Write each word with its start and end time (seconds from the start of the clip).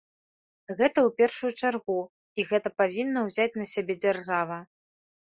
Гэта 0.77 0.99
ў 1.01 1.09
першую 1.19 1.51
чаргу, 1.61 1.97
і 2.39 2.45
гэта 2.51 2.71
павінна 2.81 3.19
ўзяць 3.27 3.57
на 3.63 3.67
сябе 3.73 3.93
дзяржава. 4.03 4.57